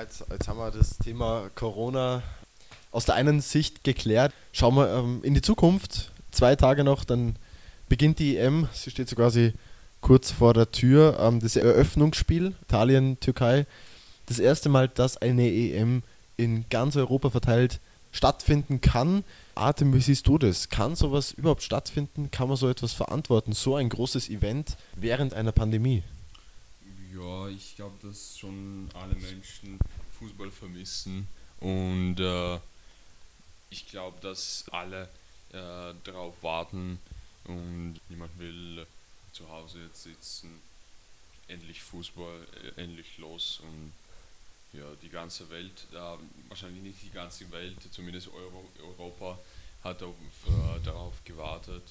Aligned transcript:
Jetzt, 0.00 0.24
jetzt 0.30 0.46
haben 0.46 0.58
wir 0.58 0.70
das 0.70 0.98
Thema 0.98 1.50
Corona 1.56 2.22
aus 2.92 3.04
der 3.04 3.16
einen 3.16 3.40
Sicht 3.40 3.82
geklärt. 3.82 4.32
Schauen 4.52 4.76
wir 4.76 4.88
ähm, 4.94 5.20
in 5.24 5.34
die 5.34 5.42
Zukunft. 5.42 6.12
Zwei 6.30 6.54
Tage 6.54 6.84
noch, 6.84 7.04
dann 7.04 7.36
beginnt 7.88 8.20
die 8.20 8.36
EM. 8.36 8.68
Sie 8.72 8.90
steht 8.90 9.08
so 9.08 9.16
quasi 9.16 9.54
kurz 10.00 10.30
vor 10.30 10.54
der 10.54 10.70
Tür. 10.70 11.18
Ähm, 11.18 11.40
das 11.40 11.56
Eröffnungsspiel 11.56 12.54
Italien, 12.62 13.18
Türkei. 13.18 13.66
Das 14.26 14.38
erste 14.38 14.68
Mal, 14.68 14.88
dass 14.88 15.16
eine 15.16 15.50
EM 15.50 16.04
in 16.36 16.66
ganz 16.70 16.94
Europa 16.94 17.30
verteilt 17.30 17.80
stattfinden 18.12 18.80
kann. 18.80 19.24
Artem, 19.56 19.92
wie 19.94 20.00
siehst 20.00 20.28
du 20.28 20.38
das? 20.38 20.68
Kann 20.68 20.94
sowas 20.94 21.32
überhaupt 21.32 21.62
stattfinden? 21.62 22.30
Kann 22.30 22.46
man 22.46 22.56
so 22.56 22.68
etwas 22.68 22.92
verantworten? 22.92 23.52
So 23.52 23.74
ein 23.74 23.88
großes 23.88 24.30
Event 24.30 24.76
während 24.94 25.34
einer 25.34 25.52
Pandemie? 25.52 26.04
Ja, 27.14 27.48
ich 27.48 27.76
glaube, 27.76 27.96
dass 28.06 28.38
schon 28.38 28.88
alle 28.94 29.14
Menschen 29.14 29.78
Fußball 30.18 30.50
vermissen 30.50 31.26
und 31.60 32.16
äh, 32.18 32.58
ich 33.70 33.86
glaube, 33.88 34.18
dass 34.20 34.64
alle 34.70 35.08
äh, 35.52 35.94
darauf 36.04 36.34
warten 36.42 36.98
und 37.44 38.00
niemand 38.08 38.38
will 38.38 38.86
zu 39.32 39.48
Hause 39.48 39.84
jetzt 39.84 40.02
sitzen. 40.02 40.60
Endlich 41.46 41.82
Fußball, 41.82 42.46
äh, 42.76 42.82
endlich 42.82 43.16
los 43.18 43.60
und 43.62 43.92
ja, 44.72 44.84
die 45.02 45.08
ganze 45.08 45.48
Welt, 45.48 45.86
äh, 45.92 46.18
wahrscheinlich 46.48 46.82
nicht 46.82 47.02
die 47.02 47.10
ganze 47.10 47.50
Welt, 47.52 47.76
zumindest 47.90 48.28
Euro, 48.28 48.68
Europa 48.82 49.38
hat 49.82 50.02
auf, 50.02 50.14
äh, 50.46 50.84
darauf 50.84 51.14
gewartet. 51.24 51.82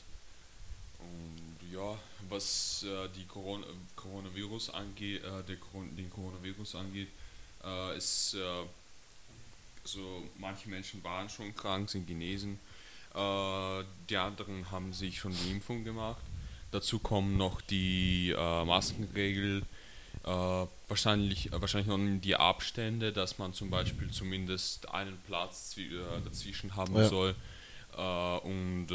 Und 0.99 1.73
ja, 1.73 1.97
was 2.29 2.83
äh, 2.83 3.09
die 3.15 3.25
Corona, 3.25 3.65
Coronavirus 3.95 4.71
angeht, 4.71 5.23
äh, 5.23 5.43
der, 5.43 5.57
den 5.97 6.09
Coronavirus 6.09 6.75
angeht, 6.75 7.09
äh, 7.63 7.97
ist 7.97 8.33
äh, 8.35 8.65
so 9.83 10.23
manche 10.37 10.69
Menschen 10.69 11.03
waren 11.03 11.29
schon 11.29 11.55
krank, 11.55 11.89
sind 11.89 12.07
genesen. 12.07 12.59
Äh, 13.13 13.83
die 14.09 14.17
anderen 14.17 14.69
haben 14.71 14.93
sich 14.93 15.19
schon 15.19 15.33
die 15.33 15.51
Impfung 15.51 15.83
gemacht. 15.83 16.21
Dazu 16.71 16.99
kommen 16.99 17.37
noch 17.37 17.61
die 17.61 18.35
Maskenregel 18.35 19.63
äh, 20.27 20.67
wahrscheinlich, 20.89 21.53
äh, 21.53 21.61
wahrscheinlich 21.61 21.87
noch 21.87 22.21
die 22.21 22.35
Abstände, 22.35 23.13
dass 23.13 23.37
man 23.37 23.53
zum 23.53 23.69
Beispiel 23.69 24.11
zumindest 24.11 24.89
einen 24.89 25.17
Platz 25.25 25.77
dazwischen 26.25 26.75
haben 26.75 26.95
ja. 26.95 27.07
soll. 27.07 27.35
Und 28.43 28.87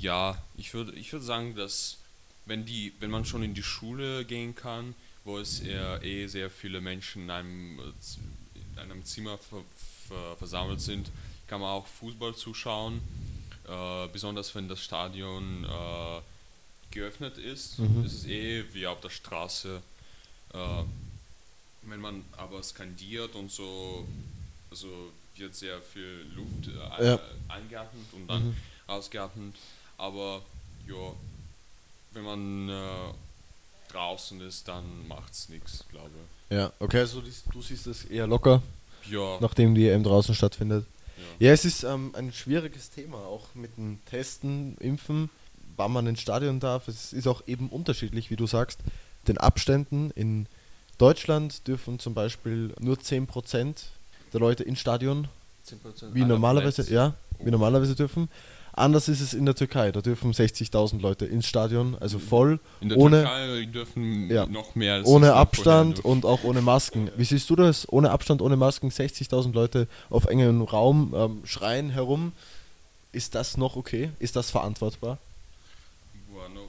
ja, 0.00 0.40
ich 0.56 0.74
würde 0.74 0.92
ich 0.92 1.12
würd 1.12 1.22
sagen, 1.22 1.54
dass 1.54 1.98
wenn, 2.46 2.64
die, 2.64 2.92
wenn 3.00 3.10
man 3.10 3.24
schon 3.24 3.42
in 3.42 3.54
die 3.54 3.62
Schule 3.62 4.24
gehen 4.24 4.54
kann, 4.54 4.94
wo 5.24 5.38
es 5.38 5.60
eher, 5.60 6.02
eh 6.02 6.26
sehr 6.26 6.50
viele 6.50 6.80
Menschen 6.80 7.24
in 7.24 7.30
einem, 7.30 7.80
in 8.72 8.78
einem 8.78 9.04
Zimmer 9.04 9.38
ver, 9.38 9.62
ver, 10.08 10.36
versammelt 10.36 10.80
sind, 10.80 11.10
kann 11.46 11.60
man 11.60 11.70
auch 11.70 11.86
Fußball 11.86 12.34
zuschauen, 12.34 13.00
äh, 13.68 14.08
besonders 14.08 14.54
wenn 14.54 14.68
das 14.68 14.82
Stadion 14.82 15.66
geöffnet 16.90 17.38
ist. 17.38 17.78
Mhm. 17.78 18.04
Es 18.04 18.14
ist 18.14 18.26
eh 18.26 18.64
wie 18.72 18.86
auf 18.86 19.00
der 19.00 19.10
Straße 19.10 19.80
äh, 20.52 20.84
wenn 21.82 22.00
man 22.00 22.24
aber 22.36 22.62
skandiert 22.62 23.34
und 23.34 23.50
so, 23.50 24.06
also 24.70 25.12
wird 25.36 25.54
sehr 25.54 25.80
viel 25.80 26.26
Luft 26.34 26.68
äh, 26.68 27.06
ja. 27.06 27.20
eingeatmet 27.48 28.06
und 28.12 28.28
dann 28.28 28.48
mhm. 28.48 28.56
ausgeatmet. 28.86 29.54
Aber 30.00 30.40
ja, 30.88 31.12
wenn 32.12 32.24
man 32.24 32.68
äh, 32.70 33.92
draußen 33.92 34.40
ist, 34.40 34.66
dann 34.66 35.06
macht 35.06 35.32
es 35.34 35.50
nichts, 35.50 35.84
glaube 35.90 36.08
ich. 36.48 36.56
Ja, 36.56 36.72
okay, 36.80 37.00
also 37.00 37.22
du 37.52 37.60
siehst 37.60 37.86
es 37.86 38.04
eher 38.06 38.26
locker, 38.26 38.62
ja. 39.10 39.38
nachdem 39.40 39.74
die 39.74 39.88
EM 39.88 40.02
draußen 40.02 40.34
stattfindet. 40.34 40.86
Ja, 41.38 41.48
ja 41.48 41.52
es 41.52 41.66
ist 41.66 41.82
ähm, 41.84 42.14
ein 42.14 42.32
schwieriges 42.32 42.90
Thema, 42.90 43.18
auch 43.18 43.54
mit 43.54 43.76
dem 43.76 44.00
Testen, 44.06 44.78
Impfen, 44.78 45.28
wann 45.76 45.92
man 45.92 46.06
ins 46.06 46.22
Stadion 46.22 46.60
darf. 46.60 46.88
Es 46.88 47.12
ist 47.12 47.26
auch 47.26 47.46
eben 47.46 47.68
unterschiedlich, 47.68 48.30
wie 48.30 48.36
du 48.36 48.46
sagst 48.46 48.80
den 49.28 49.36
Abständen. 49.36 50.10
In 50.12 50.46
Deutschland 50.96 51.68
dürfen 51.68 51.98
zum 51.98 52.14
Beispiel 52.14 52.72
nur 52.80 52.96
10% 52.96 53.74
der 54.32 54.40
Leute 54.40 54.64
ins 54.64 54.80
Stadion, 54.80 55.28
wie 56.12 56.24
normalerweise, 56.24 56.90
ja, 56.90 57.14
wie 57.38 57.50
normalerweise 57.50 57.94
dürfen. 57.94 58.30
Anders 58.80 59.08
ist 59.08 59.20
es 59.20 59.34
in 59.34 59.46
der 59.46 59.54
Türkei. 59.54 59.92
Da 59.92 60.00
dürfen 60.00 60.32
60.000 60.32 61.00
Leute 61.00 61.26
ins 61.26 61.46
Stadion, 61.46 61.96
also 62.00 62.18
voll, 62.18 62.58
in 62.80 62.88
der 62.88 62.98
ohne, 62.98 63.22
Türkei 63.22 63.64
dürfen 63.66 64.30
ja, 64.30 64.46
noch 64.46 64.74
mehr 64.74 64.94
als 64.94 65.06
ohne 65.06 65.34
Abstand 65.34 66.04
und 66.04 66.24
auch 66.24 66.44
ohne 66.44 66.62
Masken. 66.62 67.10
Wie 67.16 67.24
siehst 67.24 67.48
du 67.50 67.56
das? 67.56 67.90
Ohne 67.92 68.10
Abstand, 68.10 68.42
ohne 68.42 68.56
Masken, 68.56 68.90
60.000 68.90 69.52
Leute 69.52 69.86
auf 70.08 70.24
engem 70.24 70.62
Raum 70.62 71.14
ähm, 71.14 71.42
schreien 71.44 71.90
herum. 71.90 72.32
Ist 73.12 73.34
das 73.34 73.56
noch 73.56 73.76
okay? 73.76 74.10
Ist 74.18 74.36
das 74.36 74.50
verantwortbar? 74.50 75.18
Bueno, 76.32 76.68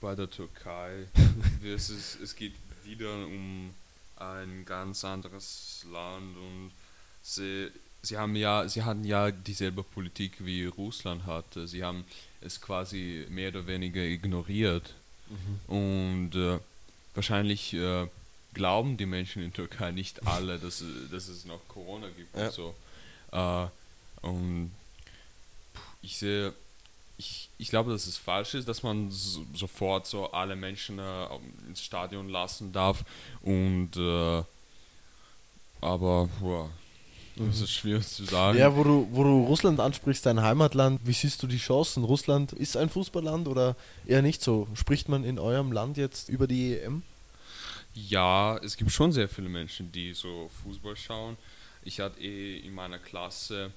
bei 0.00 0.14
der 0.14 0.28
Türkei. 0.28 1.06
es, 1.64 1.90
ist, 1.90 2.20
es 2.20 2.36
geht 2.36 2.54
wieder 2.84 3.14
um 3.14 3.70
ein 4.16 4.64
ganz 4.64 5.04
anderes 5.04 5.84
Land 5.90 6.36
und 6.36 6.70
sie, 7.22 7.70
sie 8.02 8.18
haben 8.18 8.36
ja, 8.36 8.68
sie 8.68 8.82
hatten 8.82 9.04
ja 9.04 9.30
dieselbe 9.30 9.82
Politik 9.82 10.44
wie 10.44 10.66
Russland 10.66 11.26
hatte. 11.26 11.66
Sie 11.68 11.84
haben 11.84 12.04
es 12.40 12.60
quasi 12.60 13.26
mehr 13.30 13.50
oder 13.50 13.66
weniger 13.66 14.02
ignoriert. 14.02 14.94
Mhm. 15.28 15.74
Und 15.74 16.34
äh, 16.34 16.58
wahrscheinlich 17.14 17.72
äh, 17.74 18.08
glauben 18.54 18.96
die 18.96 19.06
Menschen 19.06 19.42
in 19.42 19.52
Türkei 19.52 19.92
nicht 19.92 20.26
alle, 20.26 20.58
dass, 20.58 20.84
dass 21.10 21.28
es 21.28 21.44
noch 21.44 21.60
Corona 21.68 22.08
gibt 22.08 22.36
ja. 22.36 22.46
und 22.46 22.52
so. 22.52 22.74
Äh, 23.32 23.66
und 24.26 24.72
ich 26.02 26.18
sehe 26.18 26.52
ich, 27.18 27.48
ich 27.58 27.68
glaube, 27.68 27.92
dass 27.92 28.06
es 28.06 28.16
falsch 28.16 28.54
ist, 28.54 28.66
dass 28.66 28.82
man 28.82 29.10
so, 29.10 29.44
sofort 29.54 30.06
so 30.06 30.32
alle 30.32 30.56
Menschen 30.56 30.98
äh, 30.98 31.26
ins 31.68 31.82
Stadion 31.82 32.28
lassen 32.28 32.72
darf. 32.72 33.04
Und 33.42 33.96
äh, 33.96 34.42
aber 35.80 36.28
boah, 36.40 36.70
das 37.36 37.60
ist 37.60 37.70
schwierig 37.70 38.06
zu 38.06 38.24
sagen. 38.24 38.58
Ja, 38.58 38.76
wo 38.76 38.84
du, 38.84 39.08
wo 39.10 39.24
du 39.24 39.44
Russland 39.44 39.80
ansprichst, 39.80 40.26
dein 40.26 40.42
Heimatland, 40.42 41.00
wie 41.04 41.12
siehst 41.12 41.42
du 41.42 41.46
die 41.46 41.58
Chancen? 41.58 42.04
Russland 42.04 42.52
ist 42.52 42.76
ein 42.76 42.90
Fußballland 42.90 43.48
oder 43.48 43.76
eher 44.06 44.22
nicht 44.22 44.42
so? 44.42 44.68
Spricht 44.74 45.08
man 45.08 45.24
in 45.24 45.38
eurem 45.38 45.72
Land 45.72 45.96
jetzt 45.96 46.28
über 46.28 46.46
die 46.46 46.76
EM? 46.76 47.02
Ja, 47.94 48.58
es 48.58 48.76
gibt 48.76 48.90
schon 48.90 49.12
sehr 49.12 49.28
viele 49.28 49.48
Menschen, 49.48 49.92
die 49.92 50.12
so 50.12 50.50
Fußball 50.62 50.96
schauen. 50.96 51.36
Ich 51.84 52.00
hatte 52.00 52.20
eh 52.20 52.58
in 52.58 52.74
meiner 52.74 52.98
Klasse 52.98 53.70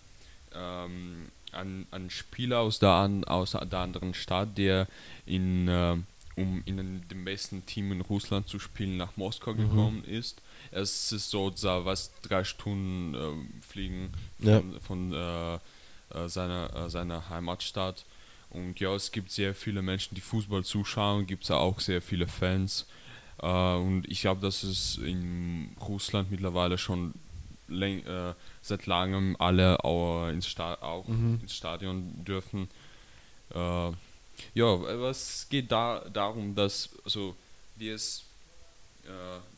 ähm, 0.54 1.28
ein, 1.52 1.88
ein 1.92 2.10
Spieler 2.10 2.60
aus 2.60 2.80
der, 2.80 2.90
an, 2.90 3.24
aus 3.24 3.52
der 3.52 3.80
anderen 3.80 4.14
Stadt, 4.14 4.58
der 4.58 4.88
in, 5.26 5.68
äh, 5.68 5.98
um 6.36 6.62
in 6.66 7.08
dem 7.10 7.26
besten 7.26 7.66
Team 7.66 7.92
in 7.92 8.02
Russland 8.02 8.48
zu 8.48 8.60
spielen, 8.60 8.98
nach 8.98 9.16
Moskau 9.18 9.54
mhm. 9.54 9.58
gekommen 9.58 10.04
ist. 10.06 10.42
Es 10.72 11.12
ist 11.12 11.30
so, 11.30 11.52
was 11.56 12.12
drei 12.22 12.44
Stunden 12.44 13.14
äh, 13.16 13.62
fliegen 13.62 14.12
von, 14.40 14.48
ja. 14.48 14.80
von 14.80 15.14
äh, 15.14 15.56
äh 15.56 16.30
seiner, 16.30 16.76
äh, 16.76 16.90
seiner 16.90 17.30
Heimatstadt. 17.30 18.06
Und 18.50 18.80
ja, 18.80 18.94
es 18.96 19.12
gibt 19.12 19.32
sehr 19.32 19.54
viele 19.54 19.82
Menschen, 19.82 20.16
die 20.16 20.22
Fußball 20.22 20.64
zuschauen, 20.64 21.28
gibt 21.28 21.44
es 21.44 21.52
auch 21.52 21.80
sehr 21.80 22.02
viele 22.02 22.28
Fans. 22.28 22.86
Äh, 23.42 23.48
und 23.48 24.06
ich 24.08 24.22
glaube, 24.22 24.42
dass 24.42 24.64
es 24.64 24.98
in 24.98 25.76
Russland 25.82 26.32
mittlerweile 26.32 26.78
schon 26.78 27.14
äh, 27.70 28.34
seit 28.62 28.86
langem 28.86 29.36
alle 29.40 29.84
auch 29.84 30.30
ins, 30.30 30.48
Sta 30.48 30.76
auch 30.76 31.08
mhm. 31.08 31.40
ins 31.42 31.56
Stadion 31.56 32.24
dürfen. 32.24 32.70
Äh, 33.54 33.92
ja, 34.54 34.84
es 35.10 35.48
geht 35.50 35.72
da 35.72 36.04
darum, 36.12 36.56
dass 36.56 36.90
also 37.04 37.36
wie 37.78 37.90
es 37.90 38.26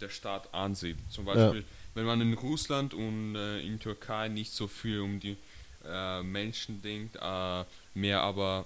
der 0.01 0.09
Staat 0.09 0.53
ansieht. 0.53 0.97
Zum 1.09 1.25
Beispiel, 1.25 1.61
ja. 1.61 1.65
wenn 1.93 2.05
man 2.05 2.21
in 2.21 2.33
Russland 2.33 2.93
und 2.93 3.35
äh, 3.35 3.59
in 3.61 3.79
Türkei 3.79 4.27
nicht 4.27 4.51
so 4.51 4.67
viel 4.67 4.99
um 4.99 5.19
die 5.19 5.37
äh, 5.85 6.21
Menschen 6.23 6.81
denkt, 6.81 7.17
äh, 7.21 7.63
mehr 7.93 8.21
aber 8.21 8.65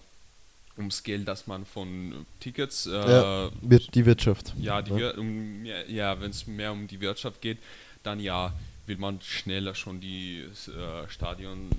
ums 0.78 1.04
Geld, 1.04 1.28
das 1.28 1.48
man 1.48 1.66
von 1.66 2.26
Tickets. 2.40 2.86
Äh, 2.86 2.92
ja, 2.92 3.52
die 3.62 4.06
Wirtschaft. 4.06 4.54
Ja, 4.60 4.82
die 4.82 4.94
ja. 4.94 5.12
um, 5.12 5.66
ja 5.66 6.20
wenn 6.20 6.32
es 6.32 6.48
mehr 6.48 6.72
um 6.72 6.88
die 6.88 7.00
Wirtschaft 7.02 7.42
geht, 7.42 7.58
dann 8.04 8.20
ja 8.20 8.54
will 8.88 8.98
man 8.98 9.22
schneller 9.22 9.76
schon 9.76 10.02
die 10.02 10.42
äh, 10.42 11.08
Stadion, 11.08 11.70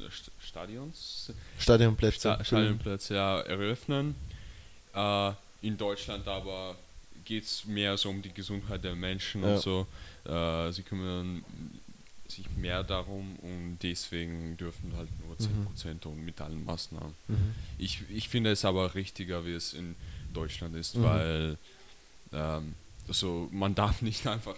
Stadions? 0.41 1.33
Stadionplätze. 1.59 2.19
Sta 2.19 2.45
Stadionplätze 2.45 3.15
ja, 3.15 3.41
eröffnen. 3.41 4.15
Äh, 4.95 5.33
in 5.63 5.77
Deutschland 5.77 6.27
aber 6.29 6.77
geht 7.25 7.45
es 7.45 7.65
mehr 7.65 7.97
so 7.97 8.11
um 8.11 8.23
die 8.23 8.33
Gesundheit 8.33 8.85
der 8.85 8.95
Menschen 8.95 9.43
ja. 9.43 9.55
und 9.55 9.61
so. 9.61 9.87
Äh, 10.25 10.73
sie 10.73 10.83
kümmern 10.83 11.45
sich 12.29 12.49
mehr 12.57 12.83
darum 12.83 13.37
und 13.41 13.79
deswegen 13.83 14.57
dürfen 14.57 14.93
halt 14.97 15.09
nur 15.27 15.37
10% 15.37 16.07
mhm. 16.07 16.13
und 16.13 16.25
mit 16.25 16.41
allen 16.41 16.65
Maßnahmen. 16.65 17.15
Mhm. 17.29 17.55
Ich, 17.79 18.03
ich 18.09 18.29
finde 18.29 18.53
es 18.53 18.65
aber 18.65 18.95
richtiger, 18.95 19.45
wie 19.45 19.53
es 19.53 19.75
in 19.75 19.95
Deutschland 20.33 20.75
ist, 20.77 20.97
mhm. 20.97 21.03
weil 21.03 21.59
ähm, 22.33 22.75
also 23.07 23.49
man 23.53 23.75
darf 23.75 24.01
nicht 24.01 24.27
einfach 24.29 24.57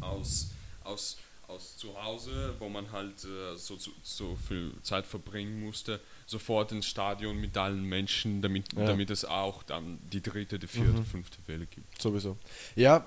aus, 0.00 0.48
aus 0.82 1.16
aus 1.48 1.76
zu 1.76 2.02
Hause, 2.02 2.54
wo 2.58 2.68
man 2.68 2.90
halt 2.92 3.24
äh, 3.24 3.56
so, 3.56 3.76
so, 3.76 3.90
so 4.02 4.36
viel 4.48 4.72
Zeit 4.82 5.06
verbringen 5.06 5.60
musste, 5.60 6.00
sofort 6.26 6.72
ins 6.72 6.86
Stadion 6.86 7.40
mit 7.40 7.56
allen 7.56 7.82
Menschen, 7.84 8.40
damit, 8.42 8.72
Ja. 8.74 8.86
damit 8.86 9.10
es 9.10 9.24
auch 9.24 9.62
dann 9.62 9.98
die 10.12 10.22
dritte, 10.22 10.58
die 10.58 10.66
vierte, 10.66 10.90
Mhm. 10.92 11.04
fünfte 11.06 11.38
Welle 11.46 11.66
gibt. 11.66 12.00
Sowieso. 12.00 12.36
Ja, 12.76 13.04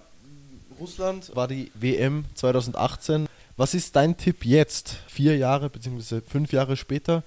Russland 0.80 1.36
war 1.36 1.48
die 1.48 1.72
WM 1.74 2.26
2018. 2.36 3.28
Was 3.56 3.74
ist 3.74 3.96
dein 3.96 4.16
Tipp 4.18 4.46
jetzt? 4.46 4.98
Vier 5.08 5.36
Jahre 5.38 5.70
bzw. 5.70 6.22
fünf 6.22 6.52
Jahre 6.54 6.78
später. 6.78 7.24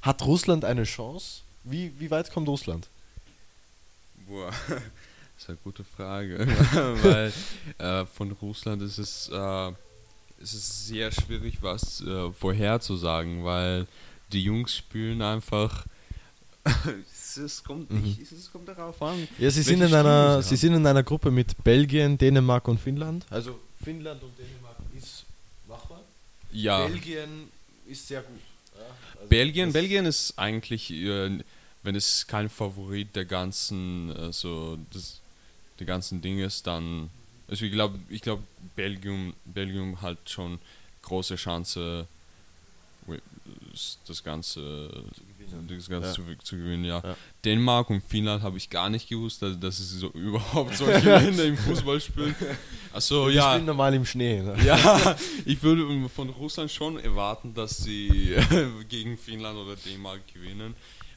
Hat 0.00 0.22
Russland 0.24 0.64
eine 0.64 0.84
Chance? 0.84 1.42
Wie, 1.64 1.92
wie 1.98 2.10
weit 2.10 2.32
kommt 2.32 2.48
Russland? 2.48 2.88
Boah, 4.26 4.50
das 4.68 4.80
ist 5.38 5.48
eine 5.48 5.58
gute 5.62 5.84
Frage, 5.84 6.38
weil 7.02 7.32
äh, 7.78 8.06
von 8.06 8.32
Russland 8.32 8.80
ist 8.82 8.98
es, 8.98 9.28
äh, 9.32 9.72
es 10.42 10.54
ist 10.54 10.86
sehr 10.86 11.12
schwierig, 11.12 11.58
was 11.60 12.00
äh, 12.00 12.32
vorherzusagen, 12.32 13.44
weil 13.44 13.86
die 14.34 14.42
Jungs 14.42 14.76
spielen 14.76 15.22
einfach. 15.22 15.86
es, 17.36 17.62
kommt 17.62 17.90
Mhm. 17.90 18.02
nicht, 18.02 18.20
es 18.32 18.50
kommt 18.50 18.68
darauf 18.68 19.00
an. 19.02 19.28
Ja, 19.38 19.50
sie 19.50 19.62
sind, 19.62 19.80
in 19.82 19.94
einer, 19.94 20.42
sie 20.42 20.56
sind 20.56 20.74
in 20.74 20.86
einer 20.86 21.02
Gruppe 21.02 21.30
mit 21.30 21.62
Belgien, 21.62 22.16
Dänemark 22.18 22.66
und 22.68 22.80
Finnland. 22.80 23.24
Also 23.30 23.58
Finnland 23.82 24.22
und 24.22 24.32
Dänemark 24.38 24.76
ist 24.96 25.24
machbar. 25.68 26.00
Ja, 26.52 26.86
Belgien 26.86 27.48
ist 27.86 28.06
sehr 28.08 28.22
gut. 28.22 28.40
Ja, 28.76 28.80
also 29.16 29.28
Belgien, 29.28 29.66
das- 29.68 29.72
Belgien 29.74 30.06
ist 30.06 30.38
eigentlich, 30.38 30.90
äh, 30.90 31.38
wenn 31.82 31.94
es 31.96 32.26
kein 32.26 32.48
Favorit 32.48 33.14
der 33.14 33.24
ganzen, 33.26 34.10
also 34.16 34.78
des, 34.92 35.20
der 35.78 35.86
ganzen 35.86 36.22
Dinge 36.22 36.44
ist, 36.46 36.66
dann, 36.66 37.10
also 37.48 37.64
ich 37.66 37.72
glaube, 37.72 37.98
ich 38.08 38.22
glaube 38.22 38.42
Belgium, 38.74 39.34
Belgium 39.44 40.00
hat 40.00 40.18
schon 40.30 40.58
große 41.02 41.36
Chance, 41.36 42.06
das 44.06 44.22
Ganze, 44.22 45.04
das 45.68 45.88
Ganze 45.88 46.08
Ja. 46.08 46.14
zu, 46.14 46.22
zu 46.42 46.56
gewinnen. 46.56 46.84
Ja. 46.84 47.00
Ja. 47.04 47.16
Dänemark 47.44 47.90
und 47.90 48.02
Finnland 48.02 48.42
habe 48.42 48.56
ich 48.56 48.70
gar 48.70 48.88
nicht 48.90 49.08
gewusst, 49.08 49.42
dass, 49.42 49.58
dass 49.58 49.78
es 49.78 49.90
so 49.90 50.08
überhaupt 50.12 50.74
solche 50.76 51.16
Länder 51.18 51.44
im 51.44 51.56
Fußball 51.56 52.00
spielen. 52.00 52.34
Die 52.38 53.34
ja. 53.34 53.52
spielen 53.52 53.66
normal 53.66 53.94
im 53.94 54.06
Schnee. 54.06 54.40
Ne? 54.40 54.56
Ja, 54.64 55.16
ich 55.44 55.62
würde 55.62 56.08
von 56.08 56.30
Russland 56.30 56.70
schon 56.70 56.98
erwarten, 56.98 57.54
dass 57.54 57.78
sie 57.78 58.36
gegen 58.88 59.18
Finnland 59.18 59.58
oder 59.58 59.76
Dänemark 59.76 60.20
gewinnen. 60.32 60.74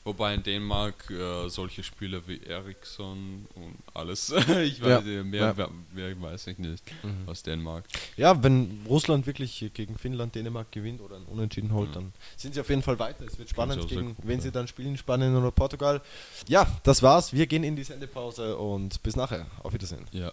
Wobei 0.07 0.35
in 0.35 0.41
Dänemark 0.43 1.09
äh, 1.09 1.49
solche 1.49 1.83
Spieler 1.83 2.21
wie 2.27 2.41
Eriksson 2.43 3.45
und 3.55 3.75
alles, 3.93 4.29
ich 4.63 4.81
weiß, 4.81 5.03
Ja, 5.05 5.23
mehr, 5.23 5.53
ja. 5.57 5.69
mehr, 5.93 6.21
weiß 6.21 6.47
ich 6.47 6.57
nicht, 6.59 6.81
Mhm. 7.03 7.27
aus 7.27 7.43
Dänemark. 7.43 7.83
Ja, 8.15 8.41
wenn 8.41 8.85
Russland 8.87 9.27
wirklich 9.27 9.69
gegen 9.73 9.97
Finnland, 9.97 10.33
Dänemark 10.33 10.71
gewinnt 10.71 11.01
oder 11.01 11.17
ein 11.17 11.23
Unentschieden 11.25 11.73
holt, 11.73 11.89
Mhm. 11.89 11.93
dann 11.93 12.13
sind 12.37 12.53
sie 12.53 12.61
auf 12.61 12.69
jeden 12.69 12.81
Fall 12.83 12.97
weiter. 12.99 13.25
Es 13.25 13.37
wird 13.37 13.49
spannend, 13.49 13.85
gegen 13.89 14.15
Gruppe. 14.15 14.21
wen 14.29 14.39
sie 14.39 14.49
dann 14.51 14.65
spielen, 14.69 14.95
Spanien 14.97 15.35
oder 15.35 15.51
Portugal. 15.51 16.01
Ja, 16.47 16.65
das 16.83 17.03
war's. 17.03 17.33
Wir 17.33 17.45
gehen 17.45 17.65
in 17.65 17.75
die 17.75 17.83
Sendepause 17.83 18.55
und 18.57 19.03
bis 19.03 19.17
nachher. 19.17 19.45
Auf 19.61 19.73
Wiedersehen. 19.73 20.05
Ja. 20.13 20.31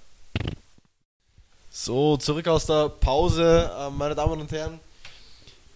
So, 1.68 2.16
zurück 2.16 2.46
aus 2.46 2.66
der 2.66 2.88
Pause, 2.90 3.70
äh, 3.76 3.90
meine 3.90 4.14
Damen 4.14 4.40
und 4.40 4.52
Herren. 4.52 4.78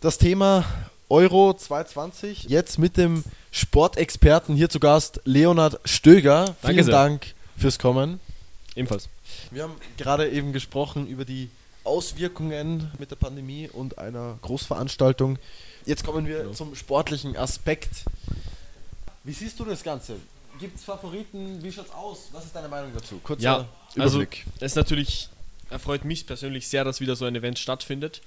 Das 0.01 0.17
Thema 0.17 0.65
Euro 1.09 1.55
2020. 1.55 2.45
Jetzt 2.45 2.79
mit 2.79 2.97
dem 2.97 3.25
Sportexperten 3.51 4.55
hier 4.57 4.69
zu 4.69 4.79
Gast, 4.81 5.21
Leonhard 5.25 5.81
Stöger. 5.85 6.45
Danke 6.63 6.67
Vielen 6.75 6.85
sehr. 6.85 6.93
Dank 6.95 7.35
fürs 7.57 7.79
Kommen. 7.79 8.21
Ebenfalls. 8.77 9.09
Wir 9.51 9.63
haben 9.65 9.75
gerade 9.97 10.29
eben 10.31 10.53
gesprochen 10.53 11.07
über 11.09 11.25
die 11.25 11.49
Auswirkungen 11.85 12.91
mit 12.99 13.11
der 13.11 13.17
Pandemie 13.17 13.69
und 13.73 13.99
einer 13.99 14.39
Großveranstaltung. 14.43 15.39
Jetzt 15.87 16.05
kommen 16.05 16.27
wir 16.27 16.41
Genau. 16.43 16.53
zum 16.53 16.75
sportlichen 16.75 17.37
Aspekt. 17.37 18.05
Wie 19.25 19.33
siehst 19.33 19.59
du 19.59 19.65
das 19.65 19.83
Ganze? 19.83 20.17
Gibt 20.61 20.77
es 20.79 20.85
Favoriten? 20.85 21.63
Wie 21.63 21.73
schaut's 21.73 21.91
aus? 21.93 22.29
Was 22.33 22.45
ist 22.45 22.55
deine 22.55 22.69
Meinung 22.69 22.91
dazu? 22.95 23.19
Kurzer 23.23 23.43
Ja, 23.43 23.69
also 23.97 24.19
Überblick. 24.21 24.45
es 24.57 24.73
ist 24.73 24.77
natürlich, 24.77 25.29
erfreut 25.71 26.05
mich 26.05 26.27
persönlich 26.27 26.69
sehr, 26.69 26.85
dass 26.85 27.01
wieder 27.01 27.17
so 27.17 27.25
ein 27.25 27.35
Event 27.35 27.59
stattfindet. 27.59 28.21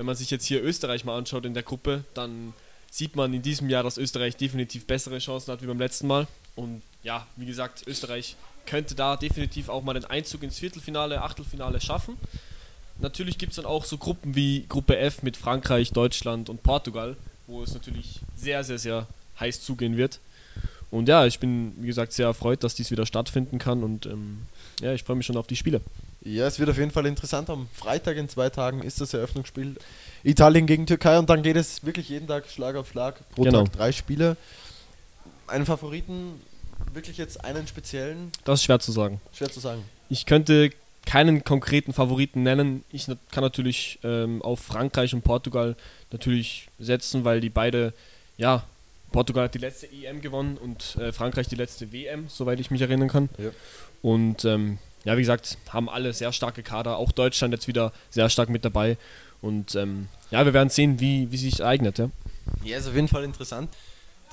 Wenn 0.00 0.06
man 0.06 0.16
sich 0.16 0.30
jetzt 0.30 0.46
hier 0.46 0.64
Österreich 0.64 1.04
mal 1.04 1.18
anschaut 1.18 1.44
in 1.44 1.52
der 1.52 1.62
Gruppe, 1.62 2.04
dann 2.14 2.54
sieht 2.90 3.16
man 3.16 3.34
in 3.34 3.42
diesem 3.42 3.68
Jahr, 3.68 3.82
dass 3.82 3.98
Österreich 3.98 4.34
definitiv 4.34 4.86
bessere 4.86 5.18
Chancen 5.18 5.52
hat 5.52 5.60
wie 5.60 5.66
beim 5.66 5.78
letzten 5.78 6.06
Mal. 6.06 6.26
Und 6.56 6.80
ja, 7.02 7.26
wie 7.36 7.44
gesagt, 7.44 7.84
Österreich 7.86 8.36
könnte 8.64 8.94
da 8.94 9.18
definitiv 9.18 9.68
auch 9.68 9.82
mal 9.82 9.92
den 9.92 10.06
Einzug 10.06 10.42
ins 10.42 10.58
Viertelfinale, 10.58 11.20
Achtelfinale 11.20 11.82
schaffen. 11.82 12.16
Natürlich 13.00 13.36
gibt 13.36 13.52
es 13.52 13.56
dann 13.56 13.66
auch 13.66 13.84
so 13.84 13.98
Gruppen 13.98 14.34
wie 14.34 14.64
Gruppe 14.70 14.96
F 14.96 15.22
mit 15.22 15.36
Frankreich, 15.36 15.92
Deutschland 15.92 16.48
und 16.48 16.62
Portugal, 16.62 17.14
wo 17.46 17.62
es 17.62 17.74
natürlich 17.74 18.20
sehr, 18.34 18.64
sehr, 18.64 18.78
sehr 18.78 19.06
heiß 19.38 19.60
zugehen 19.60 19.98
wird. 19.98 20.18
Und 20.90 21.10
ja, 21.10 21.26
ich 21.26 21.40
bin, 21.40 21.74
wie 21.76 21.88
gesagt, 21.88 22.14
sehr 22.14 22.28
erfreut, 22.28 22.64
dass 22.64 22.74
dies 22.74 22.90
wieder 22.90 23.04
stattfinden 23.04 23.58
kann 23.58 23.84
und 23.84 24.06
ähm, 24.06 24.46
ja, 24.80 24.94
ich 24.94 25.04
freue 25.04 25.16
mich 25.16 25.26
schon 25.26 25.36
auf 25.36 25.46
die 25.46 25.56
Spiele. 25.56 25.82
Ja, 26.22 26.46
es 26.46 26.58
wird 26.58 26.68
auf 26.68 26.76
jeden 26.76 26.90
Fall 26.90 27.06
interessant. 27.06 27.48
Am 27.48 27.68
Freitag 27.72 28.16
in 28.16 28.28
zwei 28.28 28.50
Tagen 28.50 28.82
ist 28.82 29.00
das 29.00 29.14
Eröffnungsspiel 29.14 29.76
Italien 30.22 30.66
gegen 30.66 30.86
Türkei 30.86 31.18
und 31.18 31.30
dann 31.30 31.42
geht 31.42 31.56
es 31.56 31.84
wirklich 31.84 32.10
jeden 32.10 32.28
Tag 32.28 32.46
Schlag 32.48 32.76
auf 32.76 32.90
Schlag. 32.90 33.20
Pro 33.30 33.42
Genau. 33.44 33.64
Tag 33.64 33.72
drei 33.72 33.92
Spiele. 33.92 34.36
Einen 35.46 35.64
Favoriten, 35.64 36.40
wirklich 36.92 37.16
jetzt 37.16 37.42
einen 37.44 37.66
speziellen, 37.66 38.30
Das 38.44 38.60
ist 38.60 38.64
schwer 38.64 38.78
zu 38.80 38.92
sagen. 38.92 39.20
schwer 39.32 39.50
zu 39.50 39.60
sagen. 39.60 39.82
Ich 40.10 40.26
könnte 40.26 40.70
keinen 41.06 41.42
konkreten 41.42 41.92
Favoriten 41.94 42.42
nennen. 42.42 42.84
Ich 42.92 43.06
kann 43.30 43.42
natürlich 43.42 43.98
ähm, 44.04 44.42
auf 44.42 44.60
Frankreich 44.60 45.14
und 45.14 45.22
Portugal 45.22 45.74
natürlich 46.12 46.68
setzen, 46.78 47.24
weil 47.24 47.40
die 47.40 47.48
beide, 47.48 47.94
ja, 48.36 48.64
Portugal 49.10 49.44
hat 49.44 49.54
die 49.54 49.58
letzte 49.58 49.90
EM 49.90 50.20
gewonnen 50.20 50.58
und 50.58 50.96
äh, 50.96 51.12
Frankreich 51.12 51.48
die 51.48 51.56
letzte 51.56 51.92
WM, 51.92 52.26
soweit 52.28 52.60
ich 52.60 52.70
mich 52.70 52.82
erinnern 52.82 53.08
kann. 53.08 53.28
Ja. 53.38 53.50
Und 54.02 54.44
ähm, 54.44 54.78
ja, 55.04 55.16
wie 55.16 55.22
gesagt, 55.22 55.58
haben 55.70 55.88
alle 55.88 56.12
sehr 56.12 56.32
starke 56.32 56.62
Kader, 56.62 56.96
auch 56.96 57.12
Deutschland 57.12 57.52
jetzt 57.54 57.68
wieder 57.68 57.92
sehr 58.10 58.28
stark 58.28 58.48
mit 58.48 58.64
dabei. 58.64 58.96
Und 59.40 59.74
ähm, 59.74 60.08
ja, 60.30 60.44
wir 60.44 60.52
werden 60.52 60.68
sehen, 60.68 61.00
wie, 61.00 61.30
wie 61.32 61.36
sich 61.36 61.64
eignet. 61.64 61.98
Ja. 61.98 62.10
Ja, 62.64 62.78
ist 62.78 62.88
auf 62.88 62.94
jeden 62.94 63.08
Fall 63.08 63.24
interessant. 63.24 63.70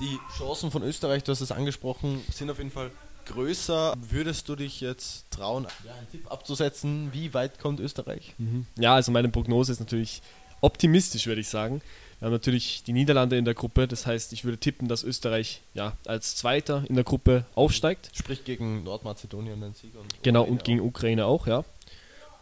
Die 0.00 0.18
Chancen 0.36 0.70
von 0.70 0.82
Österreich, 0.82 1.24
du 1.24 1.32
hast 1.32 1.40
es 1.40 1.50
angesprochen, 1.50 2.22
sind 2.30 2.50
auf 2.50 2.58
jeden 2.58 2.70
Fall 2.70 2.90
größer. 3.26 3.94
Würdest 4.10 4.48
du 4.48 4.56
dich 4.56 4.80
jetzt 4.80 5.30
trauen, 5.30 5.66
ja, 5.84 5.94
einen 5.94 6.10
Tipp 6.10 6.30
abzusetzen? 6.30 7.12
Wie 7.12 7.34
weit 7.34 7.58
kommt 7.58 7.80
Österreich? 7.80 8.34
Ja, 8.76 8.94
also 8.94 9.12
meine 9.12 9.28
Prognose 9.28 9.72
ist 9.72 9.80
natürlich 9.80 10.22
optimistisch, 10.60 11.26
würde 11.26 11.40
ich 11.40 11.48
sagen. 11.48 11.80
Wir 12.18 12.26
haben 12.26 12.32
natürlich 12.32 12.82
die 12.82 12.92
Niederlande 12.92 13.36
in 13.36 13.44
der 13.44 13.54
Gruppe, 13.54 13.86
das 13.86 14.04
heißt, 14.04 14.32
ich 14.32 14.44
würde 14.44 14.58
tippen, 14.58 14.88
dass 14.88 15.04
Österreich 15.04 15.62
ja 15.74 15.92
als 16.04 16.34
Zweiter 16.34 16.82
in 16.88 16.96
der 16.96 17.04
Gruppe 17.04 17.44
aufsteigt. 17.54 18.10
Sprich 18.12 18.44
gegen 18.44 18.82
Nordmazedonien 18.82 19.62
einen 19.62 19.74
Sieg 19.74 19.94
und 19.94 20.22
Genau, 20.22 20.42
Ukraine 20.42 20.52
und 20.52 20.64
gegen 20.64 20.80
Ukraine 20.80 21.26
auch, 21.26 21.46
ja. 21.46 21.64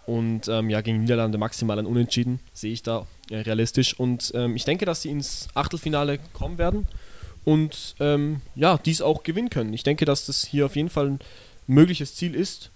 Und 0.06 0.49
ähm, 0.49 0.71
ja, 0.71 0.80
gegen 0.80 1.00
Niederlande 1.00 1.37
maximal 1.37 1.78
ein 1.78 1.85
Unentschieden, 1.85 2.40
sehe 2.54 2.73
ich 2.73 2.83
da 2.83 3.06
äh, 3.28 3.38
realistisch. 3.38 3.99
Und 3.99 4.33
ähm, 4.35 4.56
ich 4.56 4.64
denke, 4.64 4.87
dass 4.87 5.02
sie 5.02 5.11
ins 5.11 5.49
Achtelfinale 5.54 6.21
kommen 6.33 6.59
werden 6.59 6.88
und 7.45 7.97
ähm, 8.00 8.40
ja, 8.54 8.78
dies 8.78 9.02
auch 9.02 9.25
gewinnen 9.25 9.50
können. 9.50 9.75
Ich 9.75 9.83
denke, 9.83 10.04
dass 10.04 10.26
das 10.26 10.47
hier 10.47 10.64
auf 10.64 10.76
jeden 10.76 10.90
Fall 10.90 11.11
ein 11.11 11.18
mögliches 11.66 12.14
Ziel 12.14 12.35
ist. 12.35 12.71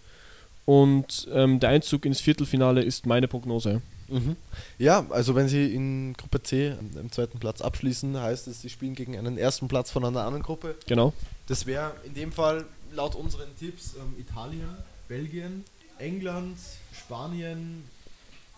Und 0.67 1.29
ähm, 1.33 1.61
der 1.61 1.71
Einzug 1.71 2.05
ins 2.05 2.21
Viertelfinale 2.21 2.83
ist 2.83 3.07
meine 3.07 3.27
Prognose. 3.27 3.81
Mhm. 4.11 4.37
Ja, 4.79 5.07
also 5.11 5.35
wenn 5.35 5.49
sie 5.49 5.75
in 5.75 6.15
Gruppe 6.15 6.43
C 6.43 6.75
im 6.95 7.13
zweiten 7.13 7.39
Platz 7.39 7.61
abschließen, 7.61 8.21
heißt 8.21 8.49
es, 8.49 8.63
sie 8.63 8.69
spielen 8.69 8.95
gegen 8.95 9.17
einen 9.17 9.39
ersten 9.39 9.69
Platz 9.69 9.91
von 9.91 10.05
einer 10.05 10.21
anderen 10.21 10.43
Gruppe. 10.43 10.77
Genau. 10.87 11.13
Das 11.47 11.67
wäre 11.67 11.95
in 12.05 12.15
dem 12.15 12.33
Fall 12.33 12.65
laut 12.93 13.15
unseren 13.15 13.49
Tipps 13.59 13.95
ähm, 13.95 14.19
Italien, 14.19 14.77
Belgien, 15.09 15.65
England, 15.99 16.59
Spanien, 16.93 17.85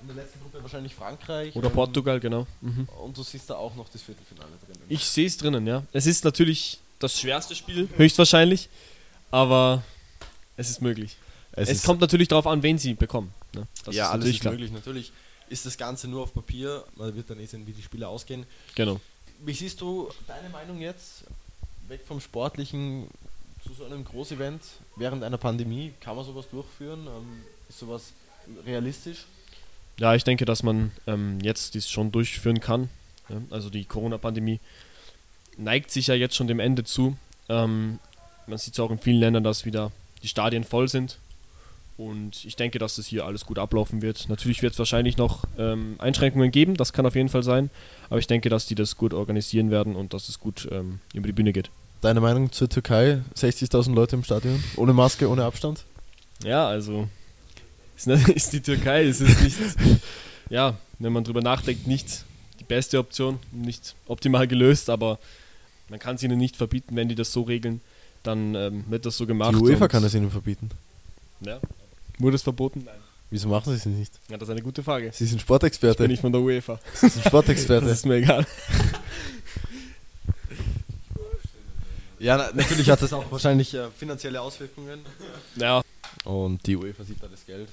in 0.00 0.06
der 0.09 0.16
letzten 0.16 0.40
Gruppe 0.40 0.62
wahrscheinlich 0.62 0.94
Frankreich. 0.94 1.54
Oder 1.54 1.68
ähm, 1.68 1.75
Portugal, 1.75 2.21
genau. 2.21 2.47
Mhm. 2.61 2.88
Und 3.02 3.16
du 3.16 3.23
siehst 3.23 3.49
da 3.50 3.54
auch 3.54 3.75
noch 3.75 3.88
das 3.88 4.02
Viertelfinale 4.02 4.50
drin. 4.66 4.76
Ich 4.88 5.04
sehe 5.04 5.26
es 5.26 5.37
drinnen, 5.37 5.66
ja. 5.66 5.85
Es 5.92 6.06
ist 6.06 6.25
natürlich 6.25 6.80
das 6.99 7.18
schwerste 7.18 7.54
Spiel, 7.54 7.88
höchstwahrscheinlich, 7.97 8.68
aber 9.30 9.82
es 10.56 10.71
ist 10.71 10.82
möglich. 10.82 11.16
Es, 11.52 11.68
ist, 11.68 11.85
kommt 11.85 12.00
natürlich 12.00 12.28
darauf 12.28 12.47
an, 12.47 12.62
wen 12.62 12.78
sie 12.78 12.94
bekommen. 12.94 13.32
Ne? 13.54 13.66
Das 13.85 13.94
ja, 13.94 14.11
alles 14.11 14.25
natürlich 14.25 14.40
ist 14.40 14.44
möglich. 14.44 14.73
Natürlich 14.73 15.12
ist 15.52 15.66
das 15.66 15.76
Ganze 15.76 16.09
nur 16.09 16.23
auf 16.23 16.32
Papier. 16.32 16.85
Man 16.97 17.14
wird 17.14 17.28
dann 17.30 17.38
eh 17.38 17.47
sehen, 17.47 17.66
wie 17.66 17.73
die 17.73 17.82
Spiele 17.82 18.09
ausgehen. 18.09 18.47
Genau. 18.75 19.00
Wie 19.44 19.52
siehst 19.52 19.80
du 19.80 20.09
deine 20.26 20.49
Meinung 20.49 20.80
jetzt? 20.80 21.25
Weg 21.88 22.00
vom 22.06 22.21
Sportlichen 22.21 23.09
zu 23.62 23.75
so 23.75 23.85
einem 23.85 24.04
Großevent 24.04 24.62
während 24.97 25.23
einer 25.23 25.38
Pandemie. 25.38 25.92
Kann 26.00 26.16
man 26.16 26.25
sowas 26.25 26.47
durchführen? 26.50 27.06
Ähm, 27.06 27.42
ist 27.68 27.78
sowas 27.78 28.12
realistisch? 28.66 29.26
Ja, 29.99 30.14
ich 30.14 30.25
denke, 30.25 30.44
dass 30.44 30.62
man 30.62 30.90
ähm, 31.06 31.38
jetzt 31.40 31.75
dies 31.75 31.88
schon 31.88 32.11
durchführen 32.11 32.61
kann. 32.61 32.88
Also 33.50 33.71
die 33.71 33.85
Corona-Pandemie 33.85 34.59
neigt 35.56 35.90
sich 35.90 36.06
ja 36.06 36.14
jetzt 36.14 36.35
schon 36.35 36.49
dem 36.49 36.61
Ende 36.61 36.85
zu. 36.85 37.16
Ähm, 37.49 37.99
man 38.47 38.59
sieht 38.59 38.75
es 38.75 38.80
auch 38.80 38.90
in 38.90 38.99
vielen 38.99 39.21
Ländern, 39.21 39.44
dass 39.44 39.64
wieder 39.64 39.92
die 40.23 40.28
Stadien 40.28 40.64
voll 40.64 40.88
sind. 40.88 41.18
Und 42.09 42.44
ich 42.44 42.56
denke, 42.56 42.78
dass 42.80 42.97
das 42.97 43.06
hier 43.06 43.25
alles 43.25 43.47
gut 43.47 43.59
ablaufen 43.59 44.02
wird. 44.02 44.28
Natürlich 44.28 44.61
wird 44.62 44.73
es 44.73 44.78
wahrscheinlich 44.78 45.16
noch 45.18 45.44
ähm, 45.56 45.94
Einschränkungen 45.99 46.50
geben, 46.50 46.76
das 46.76 46.92
kann 46.92 47.06
auf 47.06 47.14
jeden 47.14 47.28
Fall 47.28 47.44
sein. 47.44 47.71
Aber 48.11 48.18
ich 48.18 48.26
denke, 48.26 48.49
dass 48.49 48.66
die 48.66 48.75
das 48.75 48.97
gut 48.97 49.14
organisieren 49.14 49.71
werden 49.71 49.94
und 49.94 50.12
dass 50.12 50.28
es 50.28 50.40
gut 50.40 50.68
ähm, 50.73 50.99
über 51.14 51.28
die 51.28 51.32
Bühne 51.32 51.52
geht. 51.52 51.71
Deine 52.00 52.21
Meinung 52.21 52.50
zur 52.50 52.68
Türkei? 52.68 53.21
60.000 53.37 53.94
Leute 53.94 54.16
im 54.16 54.25
Stadion, 54.25 54.62
ohne 54.76 54.92
Maske, 54.92 55.28
ohne 55.28 55.44
Abstand? 55.44 55.85
Ja, 56.42 56.66
also 56.66 57.09
ist, 57.97 58.09
ne- 58.09 58.21
ist 58.35 58.52
die 58.52 58.61
Türkei, 58.61 59.04
es 59.04 59.21
ist 59.21 59.40
nicht, 59.40 59.59
ja, 60.50 60.76
wenn 60.99 61.12
man 61.12 61.23
drüber 61.23 61.40
nachdenkt, 61.40 61.87
nicht 61.87 62.25
die 62.59 62.64
beste 62.64 62.99
Option, 62.99 63.38
nicht 63.52 63.94
optimal 64.09 64.49
gelöst, 64.49 64.90
aber 64.90 65.21
man 65.88 66.00
kann 66.00 66.16
es 66.16 66.23
ihnen 66.25 66.38
nicht 66.38 66.56
verbieten, 66.56 66.97
wenn 66.97 67.09
die 67.09 67.14
das 67.14 67.32
so 67.32 67.42
regeln, 67.42 67.80
dann 68.25 68.56
ähm, 68.56 68.85
wird 68.88 69.06
das 69.06 69.16
so 69.16 69.26
gemacht. 69.26 69.52
Die 69.52 69.56
UEFA 69.56 69.87
kann 69.87 70.02
es 70.02 70.14
ihnen 70.14 70.30
verbieten. 70.32 70.71
Ja. 71.40 71.61
Wurde 72.23 72.37
es 72.37 72.43
verboten? 72.43 72.83
Nein. 72.85 72.95
Wieso 73.31 73.49
machen 73.49 73.71
sie 73.71 73.76
es 73.79 73.87
nicht? 73.87 74.12
Ja, 74.29 74.37
das 74.37 74.49
ist 74.49 74.52
eine 74.52 74.62
gute 74.62 74.83
Frage. 74.83 75.11
Sie 75.12 75.25
sind 75.25 75.38
Bin 75.38 75.41
Sportexperte. 75.41 76.05
ich 76.05 76.21
von 76.21 76.33
der 76.33 76.41
UEFA. 76.43 76.79
Sie 76.95 77.09
sind 77.09 77.25
Sportexperte. 77.25 77.87
Das 77.87 77.99
ist 77.99 78.07
mir 78.07 78.17
egal. 78.17 78.47
ja, 82.19 82.37
na, 82.37 82.50
natürlich 82.55 82.88
hat 82.91 83.00
das 83.02 83.12
auch 83.12 83.31
wahrscheinlich 83.31 83.75
äh, 83.75 83.88
finanzielle 83.91 84.41
Auswirkungen. 84.41 85.00
Ja, 85.57 85.83
Und 86.25 86.67
die 86.67 86.76
UEFA 86.76 87.05
sieht 87.05 87.23
da 87.23 87.26
das 87.29 87.45
Geld. 87.47 87.69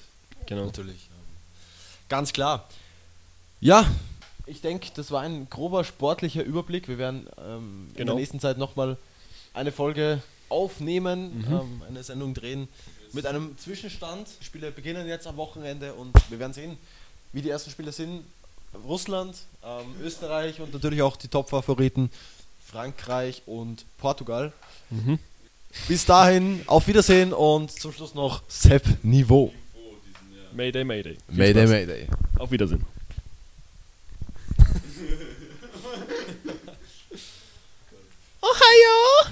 genau. 0.46 0.66
Natürlich. 0.66 1.10
Ganz 2.08 2.34
klar. 2.34 2.68
Ja, 3.60 3.86
ich 4.46 4.62
denke, 4.62 4.88
das 4.96 5.12
war 5.12 5.22
ein 5.22 5.48
grober 5.50 5.84
sportlicher 5.84 6.44
Überblick. 6.44 6.88
Wir 6.88 6.98
werden 6.98 7.28
ähm, 7.38 7.88
in 7.90 7.96
Genau. 7.98 8.14
der 8.14 8.20
nächsten 8.22 8.40
Zeit 8.40 8.58
nochmal 8.58 8.98
eine 9.54 9.72
Folge 9.72 10.22
aufnehmen, 10.48 11.40
Mhm. 11.48 11.54
ähm, 11.54 11.82
eine 11.88 12.02
Sendung 12.04 12.34
drehen 12.34 12.68
mit 13.14 13.26
einem 13.26 13.58
Zwischenstand. 13.58 14.28
Die 14.40 14.46
Spiele 14.46 14.72
beginnen 14.72 15.08
jetzt 15.08 15.28
am 15.28 15.38
Wochenende 15.38 15.94
und 15.94 16.14
wir 16.30 16.40
werden 16.40 16.54
sehen, 16.54 16.78
wie 17.34 17.42
die 17.42 17.50
ersten 17.50 17.72
Spiele 17.72 17.92
sind. 17.92 18.24
Russland, 18.86 19.36
ähm, 19.64 19.96
Österreich 20.02 20.62
und 20.62 20.74
natürlich 20.74 21.02
auch 21.02 21.18
die 21.18 21.28
Top-Favoriten 21.28 22.12
Frankreich 22.66 23.42
und 23.46 23.84
Portugal. 23.98 24.54
Mhm. 24.90 25.20
Bis 25.88 26.06
dahin, 26.06 26.62
auf 26.68 26.88
Wiedersehen 26.88 27.34
und 27.34 27.72
zum 27.72 27.92
Schluss 27.94 28.14
noch 28.14 28.44
Sepp 28.48 28.84
Niveau. 29.04 29.54
Mayday, 30.54 30.84
Mayday. 30.84 31.18
Viel 31.28 31.38
Mayday, 31.38 31.62
Spaß. 31.62 31.70
Mayday. 31.70 32.08
Auf 32.38 32.52
Wiedersehen. 32.52 32.86
Ohio! 38.42 39.30